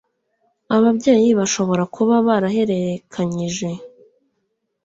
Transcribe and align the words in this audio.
Ababyeyi 0.75 1.29
bashobora 1.39 1.83
kuba 1.95 2.15
barahererekanyije 2.27 3.67